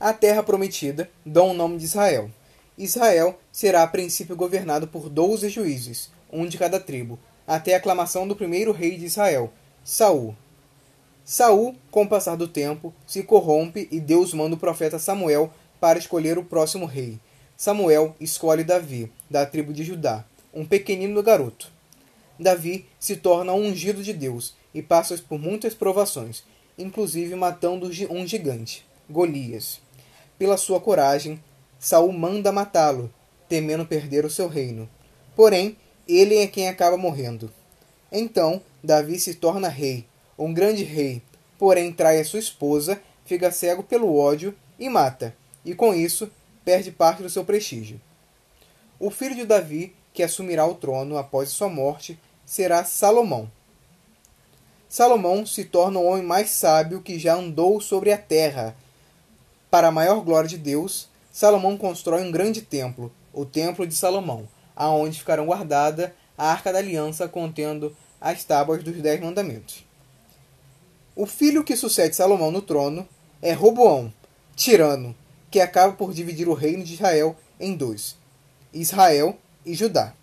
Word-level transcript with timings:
A 0.00 0.12
terra 0.12 0.44
prometida 0.44 1.10
dá 1.26 1.42
o 1.42 1.52
nome 1.52 1.76
de 1.76 1.84
Israel. 1.84 2.30
Israel 2.78 3.36
será 3.50 3.82
a 3.82 3.86
princípio 3.88 4.36
governado 4.36 4.86
por 4.86 5.08
doze 5.08 5.48
juízes, 5.48 6.08
um 6.32 6.46
de 6.46 6.56
cada 6.56 6.78
tribo, 6.78 7.18
até 7.44 7.74
a 7.74 7.78
aclamação 7.78 8.28
do 8.28 8.36
primeiro 8.36 8.70
rei 8.70 8.96
de 8.96 9.06
Israel, 9.06 9.52
Saul. 9.82 10.36
Saul, 11.24 11.74
com 11.90 12.04
o 12.04 12.08
passar 12.08 12.36
do 12.36 12.46
tempo, 12.46 12.94
se 13.08 13.24
corrompe 13.24 13.88
e 13.90 13.98
Deus 13.98 14.32
manda 14.32 14.54
o 14.54 14.58
profeta 14.58 15.00
Samuel 15.00 15.52
para 15.80 15.98
escolher 15.98 16.38
o 16.38 16.44
próximo 16.44 16.86
rei. 16.86 17.18
Samuel 17.56 18.14
escolhe 18.20 18.62
Davi, 18.62 19.10
da 19.28 19.44
tribo 19.44 19.72
de 19.72 19.82
Judá, 19.82 20.24
um 20.54 20.64
pequenino 20.64 21.20
garoto. 21.24 21.72
Davi 22.38 22.86
se 23.00 23.16
torna 23.16 23.52
ungido 23.52 24.00
de 24.00 24.12
Deus 24.12 24.54
e 24.72 24.80
passa 24.80 25.18
por 25.28 25.40
muitas 25.40 25.74
provações, 25.74 26.44
inclusive 26.78 27.34
matando 27.34 27.90
um 28.10 28.24
gigante, 28.24 28.86
Golias. 29.10 29.87
Pela 30.38 30.56
sua 30.56 30.80
coragem, 30.80 31.42
Saul 31.78 32.12
manda 32.12 32.52
matá-lo, 32.52 33.12
temendo 33.48 33.84
perder 33.84 34.24
o 34.24 34.30
seu 34.30 34.48
reino. 34.48 34.88
Porém, 35.34 35.76
ele 36.06 36.36
é 36.36 36.46
quem 36.46 36.68
acaba 36.68 36.96
morrendo. 36.96 37.52
Então, 38.10 38.62
Davi 38.82 39.18
se 39.18 39.34
torna 39.34 39.68
rei, 39.68 40.06
um 40.38 40.54
grande 40.54 40.84
rei, 40.84 41.20
porém 41.58 41.92
trai 41.92 42.20
a 42.20 42.24
sua 42.24 42.38
esposa, 42.38 43.00
fica 43.24 43.50
cego 43.50 43.82
pelo 43.82 44.16
ódio 44.16 44.54
e 44.78 44.88
mata, 44.88 45.34
e 45.64 45.74
com 45.74 45.92
isso 45.92 46.30
perde 46.64 46.90
parte 46.90 47.22
do 47.22 47.28
seu 47.28 47.44
prestígio. 47.44 48.00
O 48.98 49.10
filho 49.10 49.34
de 49.34 49.44
Davi, 49.44 49.94
que 50.14 50.22
assumirá 50.22 50.66
o 50.66 50.74
trono 50.74 51.18
após 51.18 51.50
sua 51.50 51.68
morte, 51.68 52.18
será 52.44 52.84
Salomão. 52.84 53.50
Salomão 54.88 55.44
se 55.44 55.64
torna 55.64 55.98
o 55.98 56.04
homem 56.04 56.24
mais 56.24 56.50
sábio 56.50 57.02
que 57.02 57.18
já 57.18 57.34
andou 57.34 57.80
sobre 57.80 58.10
a 58.10 58.16
terra. 58.16 58.74
Para 59.70 59.88
a 59.88 59.92
maior 59.92 60.20
glória 60.20 60.48
de 60.48 60.56
Deus, 60.56 61.08
Salomão 61.30 61.76
constrói 61.76 62.22
um 62.22 62.32
grande 62.32 62.62
templo, 62.62 63.12
o 63.32 63.44
Templo 63.44 63.86
de 63.86 63.94
Salomão, 63.94 64.48
aonde 64.74 65.18
ficarão 65.18 65.46
guardada 65.46 66.14
a 66.36 66.50
Arca 66.50 66.72
da 66.72 66.78
Aliança 66.78 67.28
contendo 67.28 67.94
as 68.20 68.44
tábuas 68.44 68.82
dos 68.82 68.96
Dez 69.02 69.20
Mandamentos. 69.20 69.84
O 71.14 71.26
filho 71.26 71.62
que 71.62 71.76
sucede 71.76 72.16
Salomão 72.16 72.50
no 72.50 72.62
trono 72.62 73.06
é 73.42 73.52
Roboão, 73.52 74.12
tirano, 74.56 75.14
que 75.50 75.60
acaba 75.60 75.92
por 75.92 76.14
dividir 76.14 76.48
o 76.48 76.54
reino 76.54 76.82
de 76.82 76.94
Israel 76.94 77.36
em 77.60 77.76
dois, 77.76 78.16
Israel 78.72 79.36
e 79.66 79.74
Judá. 79.74 80.14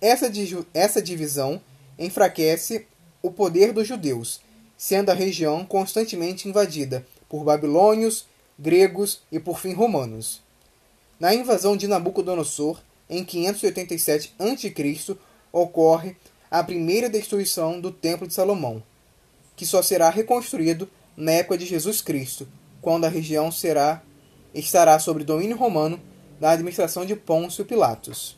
Essa, 0.00 0.30
essa 0.72 1.02
divisão 1.02 1.60
enfraquece 1.98 2.86
o 3.22 3.30
poder 3.30 3.72
dos 3.72 3.86
judeus, 3.86 4.40
sendo 4.76 5.10
a 5.10 5.14
região 5.14 5.64
constantemente 5.64 6.48
invadida 6.48 7.06
por 7.28 7.44
babilônios, 7.44 8.26
gregos 8.58 9.22
e 9.30 9.38
por 9.38 9.60
fim 9.60 9.72
romanos. 9.72 10.42
Na 11.18 11.34
invasão 11.34 11.76
de 11.76 11.86
Nabucodonosor, 11.86 12.80
em 13.08 13.24
587 13.24 14.34
a.C., 14.38 15.16
ocorre 15.52 16.16
a 16.50 16.62
primeira 16.62 17.08
destruição 17.08 17.80
do 17.80 17.90
Templo 17.90 18.26
de 18.26 18.34
Salomão, 18.34 18.82
que 19.54 19.66
só 19.66 19.82
será 19.82 20.10
reconstruído 20.10 20.88
na 21.16 21.32
época 21.32 21.58
de 21.58 21.66
Jesus 21.66 22.02
Cristo, 22.02 22.48
quando 22.80 23.04
a 23.04 23.08
região 23.08 23.50
será 23.50 24.02
estará 24.54 24.98
sob 24.98 25.24
domínio 25.24 25.56
romano 25.56 26.00
na 26.40 26.50
administração 26.50 27.06
de 27.06 27.16
Pôncio 27.16 27.64
Pilatos. 27.64 28.36